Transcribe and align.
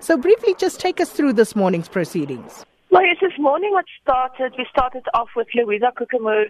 So, 0.00 0.16
briefly, 0.16 0.54
just 0.58 0.80
take 0.80 1.00
us 1.00 1.10
through 1.10 1.34
this 1.34 1.56
morning's 1.56 1.88
proceedings. 1.88 2.64
Well, 2.90 3.04
yes, 3.04 3.16
this 3.20 3.38
morning 3.38 3.72
what 3.72 3.84
started, 4.02 4.54
we 4.56 4.66
started 4.70 5.02
off 5.12 5.28
with 5.36 5.48
Louisa 5.54 5.92
Kokemoer 5.96 6.46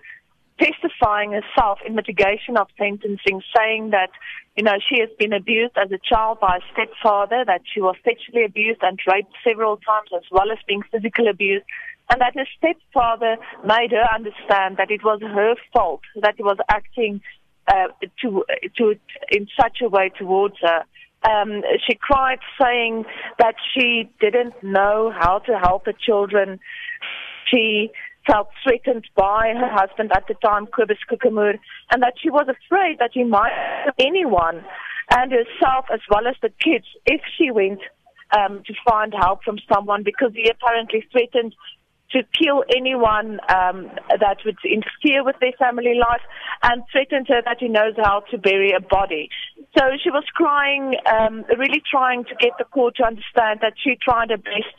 testifying 0.60 1.32
herself 1.32 1.79
in 1.87 1.95
mitigation 1.95 2.56
of 2.56 2.69
sentencing, 2.76 3.42
saying 3.56 3.90
that, 3.90 4.11
you 4.56 4.62
know, 4.62 4.76
she 4.88 5.00
has 5.00 5.08
been 5.19 5.32
abused 5.32 5.76
as 5.76 5.90
a 5.92 5.98
child 5.98 6.40
by 6.40 6.56
a 6.56 6.61
stepfather, 6.72 7.45
that 7.46 7.62
she 7.72 7.80
was 7.80 7.96
sexually 8.04 8.45
abused 8.45 8.80
and 8.82 8.98
raped 9.11 9.32
several 9.45 9.77
times, 9.77 10.11
as 10.15 10.25
well 10.30 10.51
as 10.51 10.59
being 10.67 10.83
physically 10.91 11.29
abused, 11.29 11.65
and 12.11 12.21
that 12.21 12.35
her 12.35 12.46
stepfather 12.57 13.37
made 13.65 13.93
her 13.93 14.07
understand 14.15 14.77
that 14.79 14.91
it 14.91 15.05
was 15.05 15.21
her 15.23 15.55
fault, 15.73 16.01
that 16.23 16.35
he 16.37 16.43
was 16.43 16.59
acting 16.69 17.21
uh, 17.69 17.89
to, 18.21 18.45
to, 18.77 18.95
in 19.30 19.46
such 19.61 19.79
a 19.83 19.89
way 19.89 20.11
towards 20.19 20.57
her. 20.61 20.85
Um, 21.23 21.62
she 21.87 21.98
cried 22.00 22.39
saying 22.61 23.05
that 23.39 23.55
she 23.75 24.09
didn't 24.21 24.55
know 24.62 25.12
how 25.16 25.41
to 25.41 25.59
help 25.59 25.87
her 25.87 25.92
children. 25.92 26.61
She 27.51 27.91
felt 28.27 28.48
threatened 28.62 29.06
by 29.16 29.52
her 29.56 29.70
husband 29.70 30.12
at 30.15 30.25
the 30.28 30.34
time, 30.34 30.66
Kobus 30.66 30.98
Kokemoer, 31.11 31.59
and 31.92 32.02
that 32.02 32.15
she 32.23 32.30
was 32.30 32.47
afraid 32.48 32.98
that 32.98 33.11
he 33.15 33.25
might 33.25 33.52
anyone 33.98 34.65
and 35.11 35.33
herself 35.33 35.87
as 35.92 36.01
well 36.11 36.27
as 36.28 36.37
the 36.42 36.51
kids 36.61 36.84
if 37.06 37.23
she 37.37 37.50
went 37.50 37.80
um, 38.37 38.62
to 38.66 38.75
find 38.87 39.14
help 39.19 39.42
from 39.42 39.59
someone 39.73 40.03
because 40.03 40.33
he 40.34 40.50
apparently 40.50 41.05
threatened 41.11 41.55
to 42.11 42.23
kill 42.33 42.64
anyone 42.75 43.39
um, 43.55 43.91
that 44.09 44.39
would 44.45 44.56
interfere 44.64 45.25
with 45.25 45.37
their 45.41 45.53
family 45.59 45.95
life 45.98 46.23
and 46.62 46.83
threatened 46.91 47.27
her 47.28 47.42
that 47.45 47.59
he 47.61 47.69
knows 47.69 47.95
how 47.97 48.20
to 48.30 48.39
bury 48.39 48.73
a 48.73 48.80
body. 48.80 49.28
So 49.78 49.84
she 50.02 50.10
was 50.10 50.24
crying, 50.34 50.96
um, 51.06 51.45
really 51.56 51.80
trying 51.88 52.24
to 52.24 52.34
get 52.41 52.52
the 52.59 52.64
court 52.64 52.96
to 52.96 53.05
understand 53.05 53.60
that 53.62 53.74
she 53.82 53.96
tried 54.02 54.30
her 54.30 54.36
best, 54.36 54.74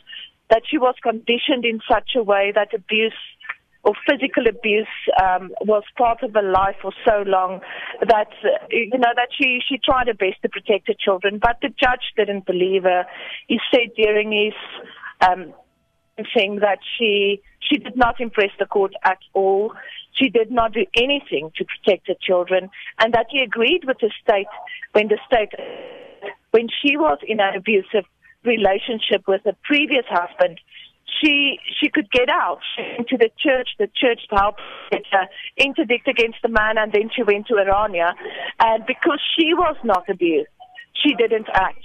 that 0.50 0.62
she 0.70 0.76
was 0.76 0.94
conditioned 1.02 1.64
in 1.64 1.80
such 1.90 2.10
a 2.16 2.22
way 2.22 2.52
that 2.54 2.74
abuse 2.74 3.14
or 3.82 3.94
physical 4.06 4.46
abuse 4.46 4.86
um, 5.22 5.52
was 5.62 5.84
part 5.96 6.22
of 6.22 6.34
her 6.34 6.42
life 6.42 6.76
for 6.82 6.92
so 7.08 7.22
long 7.26 7.60
that 8.06 8.28
uh, 8.44 8.66
you 8.70 8.90
know 8.90 9.14
that 9.16 9.28
she 9.32 9.60
she 9.66 9.78
tried 9.82 10.06
her 10.06 10.12
best 10.14 10.42
to 10.42 10.50
protect 10.50 10.88
her 10.88 10.94
children, 10.98 11.38
but 11.40 11.56
the 11.62 11.68
judge 11.68 12.12
didn't 12.14 12.44
believe 12.44 12.82
her. 12.82 13.06
He 13.48 13.58
said 13.72 13.94
during 13.96 14.32
his 14.32 14.52
um, 15.26 15.54
thing 16.34 16.56
that 16.56 16.80
she 16.98 17.40
she 17.60 17.78
did 17.78 17.96
not 17.96 18.20
impress 18.20 18.50
the 18.58 18.66
court 18.66 18.92
at 19.02 19.18
all. 19.32 19.72
She 20.12 20.28
did 20.28 20.50
not 20.50 20.72
do 20.72 20.84
anything 20.96 21.52
to 21.56 21.64
protect 21.64 22.08
her 22.08 22.14
children, 22.20 22.70
and 22.98 23.14
that 23.14 23.26
he 23.30 23.40
agreed 23.40 23.84
with 23.86 23.98
the 24.00 24.10
state 24.22 24.46
when 24.92 25.08
the 25.08 25.18
state 25.26 25.52
when 26.50 26.68
she 26.82 26.96
was 26.96 27.18
in 27.26 27.40
an 27.40 27.54
abusive 27.56 28.04
relationship 28.44 29.22
with 29.28 29.44
a 29.46 29.54
previous 29.64 30.04
husband 30.08 30.60
she 31.20 31.58
she 31.80 31.88
could 31.88 32.10
get 32.10 32.28
out. 32.28 32.60
She 32.76 32.82
went 32.82 33.08
to 33.08 33.18
the 33.18 33.30
church. 33.38 33.70
The 33.78 33.88
church 33.94 34.20
helped 34.30 34.60
her 34.92 35.26
interdict 35.56 36.08
against 36.08 36.38
the 36.42 36.48
man, 36.48 36.78
and 36.78 36.92
then 36.92 37.10
she 37.14 37.22
went 37.22 37.46
to 37.48 37.54
Orania. 37.54 38.14
And 38.58 38.84
because 38.86 39.20
she 39.36 39.54
was 39.54 39.76
not 39.84 40.08
abused, 40.08 40.48
she 40.94 41.14
didn't 41.14 41.48
act. 41.54 41.84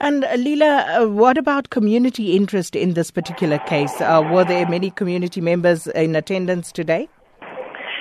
And 0.00 0.24
uh, 0.24 0.36
Leela, 0.36 1.02
uh, 1.02 1.08
what 1.08 1.38
about 1.38 1.70
community 1.70 2.36
interest 2.36 2.76
in 2.76 2.94
this 2.94 3.10
particular 3.10 3.58
case? 3.58 4.00
Uh, 4.00 4.22
were 4.32 4.44
there 4.44 4.68
many 4.68 4.90
community 4.90 5.40
members 5.40 5.86
in 5.86 6.16
attendance 6.16 6.72
today? 6.72 7.08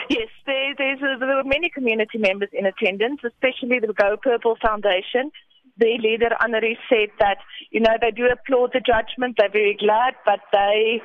Yes, 0.09 0.27
there, 0.45 0.71
a, 0.71 1.19
there 1.19 1.35
were 1.35 1.43
many 1.43 1.69
community 1.69 2.17
members 2.17 2.49
in 2.51 2.65
attendance, 2.65 3.21
especially 3.25 3.79
the 3.79 3.93
Go 3.93 4.17
Purple 4.21 4.57
Foundation 4.61 5.31
their 5.77 5.97
leader, 5.97 6.29
Annerie, 6.41 6.77
said 6.89 7.09
that, 7.19 7.37
you 7.71 7.79
know, 7.79 7.93
they 7.99 8.11
do 8.11 8.27
applaud 8.27 8.71
the 8.73 8.79
judgment, 8.79 9.35
they're 9.37 9.49
very 9.49 9.75
glad, 9.79 10.13
but 10.25 10.39
they, 10.51 11.01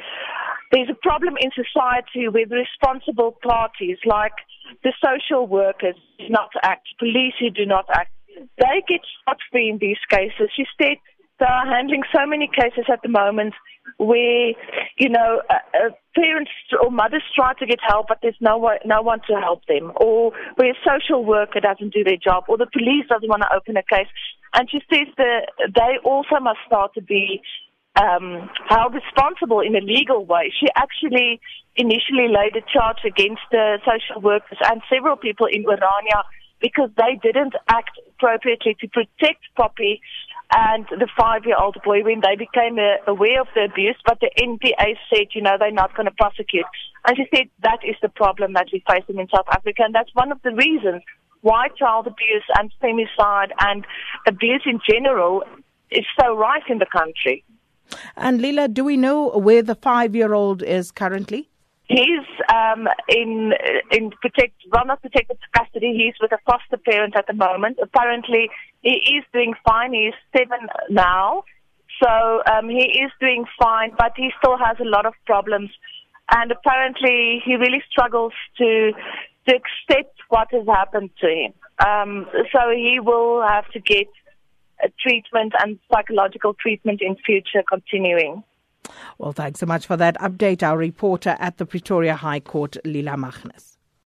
there's 0.71 0.91
a 0.91 0.95
problem 0.95 1.37
in 1.41 1.51
society 1.53 2.29
with 2.29 2.51
responsible 2.51 3.39
parties 3.43 3.99
like 4.05 4.35
the 4.85 4.93
social 5.03 5.47
workers 5.47 5.95
do 6.19 6.29
not 6.29 6.51
act, 6.63 6.89
police 6.99 7.35
who 7.41 7.51
do 7.51 7.65
not 7.65 7.87
act. 7.95 8.11
They 8.59 8.83
get 8.89 9.01
scot 9.21 9.39
free 9.51 9.69
in 9.69 9.79
these 9.79 9.99
cases. 10.11 10.51
She 10.57 10.65
said 10.81 10.97
they 11.39 11.47
are 11.47 11.67
handling 11.67 12.03
so 12.15 12.27
many 12.27 12.49
cases 12.49 12.85
at 12.93 13.01
the 13.03 13.09
moment 13.09 13.55
where, 13.97 14.53
you 14.99 15.09
know, 15.09 15.43
uh, 15.49 15.55
uh, 15.75 15.91
parents 16.15 16.51
or 16.83 16.91
mothers 16.91 17.23
try 17.35 17.55
to 17.55 17.67
get 17.67 17.79
help, 17.87 18.07
but 18.09 18.19
there's 18.23 18.37
no 18.41 18.59
one, 18.59 18.79
no 18.85 19.03
one 19.03 19.21
to 19.29 19.35
help 19.35 19.65
them, 19.67 19.93
or 19.97 20.33
where 20.57 20.71
a 20.71 20.75
social 20.85 21.25
worker 21.25 21.61
doesn't 21.61 21.93
do 21.93 22.05
their 22.05 22.17
job, 22.17 22.45
or 22.49 22.59
the 22.59 22.67
police 22.73 23.07
doesn't 23.09 23.29
want 23.29 23.43
to 23.43 23.55
open 23.55 23.77
a 23.77 23.83
case. 23.83 24.09
And 24.55 24.69
she 24.71 24.81
says 24.93 25.09
that 25.17 25.49
they 25.75 25.99
also 26.05 26.41
must 26.41 26.59
start 26.67 26.95
to 26.95 27.03
be 27.03 27.41
um, 27.97 28.49
held 28.69 28.95
responsible 28.95 29.61
in 29.61 29.75
a 29.75 29.81
legal 29.81 30.25
way. 30.25 30.53
She 30.59 30.67
actually 30.77 31.41
initially 31.77 32.29
laid 32.29 32.57
a 32.57 32.63
charge 32.73 32.99
against 33.05 33.43
the 33.51 33.79
social 33.85 34.21
workers 34.21 34.59
and 34.65 34.83
several 34.93 35.17
people 35.17 35.47
in 35.47 35.65
Orania 35.65 36.23
because 36.61 36.91
they 36.97 37.19
didn't 37.23 37.55
act 37.69 37.99
appropriately 38.15 38.77
to 38.81 38.89
protect 38.89 39.43
Poppy 39.57 40.01
and 40.51 40.87
the 40.91 41.09
five-year-old 41.17 41.77
boy 41.85 42.03
when 42.03 42.21
they 42.21 42.35
became 42.35 42.79
uh, 42.79 43.11
aware 43.11 43.41
of 43.41 43.49
the 43.55 43.65
abuse, 43.65 43.97
but 44.07 44.19
the 44.21 44.31
NPA 44.41 44.97
said, 45.13 45.27
you 45.35 45.43
know, 45.43 45.57
they're 45.59 45.71
not 45.71 45.95
going 45.95 46.07
to 46.07 46.13
prosecute. 46.13 46.65
And 47.07 47.17
she 47.17 47.27
said 47.35 47.49
that 47.63 47.79
is 47.85 47.97
the 48.01 48.09
problem 48.09 48.55
that 48.55 48.69
we're 48.73 48.81
facing 48.89 49.19
in 49.19 49.29
South 49.29 49.47
Africa, 49.51 49.83
and 49.85 49.95
that's 49.95 50.15
one 50.15 50.33
of 50.33 50.41
the 50.43 50.55
reasons 50.55 51.03
why 51.43 51.69
child 51.79 52.07
abuse 52.07 52.45
and 52.59 52.73
femicide 52.83 53.51
and 53.61 53.87
abuse 54.27 54.63
in 54.67 54.81
general 54.89 55.45
is 55.91 56.05
so 56.19 56.35
rife 56.35 56.65
in 56.69 56.79
the 56.79 56.87
country. 56.87 57.45
And 58.17 58.41
Leela, 58.41 58.73
do 58.73 58.85
we 58.85 58.97
know 58.97 59.29
where 59.29 59.63
the 59.63 59.75
five-year-old 59.75 60.63
is 60.63 60.91
currently? 60.91 61.49
He's 61.89 62.27
um, 62.55 62.87
in 63.09 63.53
in 63.91 64.11
protect, 64.11 64.55
well 64.71 64.85
not 64.85 65.01
protected 65.01 65.39
custody. 65.57 65.95
He's 65.97 66.15
with 66.21 66.33
a 66.33 66.39
foster 66.45 66.77
parent 66.77 67.17
at 67.17 67.27
the 67.27 67.33
moment. 67.33 67.79
Apparently, 67.83 68.51
he 68.83 68.91
is 68.91 69.25
doing 69.33 69.55
fine. 69.67 69.95
He's 69.95 70.13
seven 70.37 70.69
now, 70.91 71.45
so 72.03 72.43
um, 72.53 72.69
he 72.69 73.01
is 73.03 73.11
doing 73.21 73.47
fine, 73.59 73.93
but 73.99 74.13
he 74.17 74.31
still 74.39 74.59
has 74.59 74.77
a 74.81 74.85
lot 74.85 75.07
of 75.07 75.15
problems. 75.25 75.71
And 76.31 76.53
apparently, 76.53 77.43
he 77.45 77.57
really 77.57 77.83
struggles 77.91 78.35
to 78.59 78.93
to 79.49 79.55
accept 79.57 80.15
what 80.29 80.49
has 80.53 80.67
happened 80.67 81.11
to 81.23 81.27
him. 81.27 81.55
Um, 81.85 82.27
so 82.53 82.71
he 82.75 83.01
will 83.01 83.43
have 83.49 83.67
to 83.71 83.81
get 83.81 84.09
treatment 85.01 85.55
and 85.63 85.79
psychological 85.93 86.55
treatment 86.55 87.01
in 87.01 87.17
future 87.25 87.63
continuing. 87.67 88.45
Well, 89.19 89.33
thanks 89.33 89.61
so 89.61 89.67
much 89.67 89.87
for 89.87 89.97
that 89.97 90.19
update. 90.19 90.63
Our 90.63 90.77
reporter 90.79 91.37
at 91.39 91.57
the 91.57 91.67
Pretoria 91.67 92.15
High 92.17 92.41
Court, 92.41 92.77
Lila 92.85 93.17
Magnus. 93.17 93.78